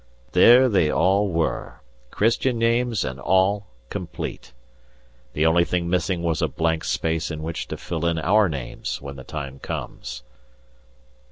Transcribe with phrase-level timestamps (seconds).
[0.31, 1.81] There they all were.
[2.09, 4.51] Christian names and all complete.
[5.33, 8.99] The only thing missing was a blank space in which to fill in our names
[8.99, 10.23] when the time comes.